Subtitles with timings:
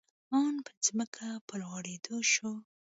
[0.43, 2.51] آن په ځمکه په لوغړېدو شو.